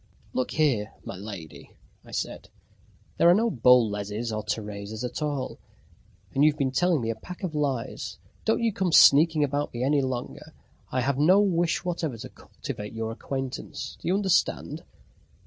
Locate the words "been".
6.57-6.71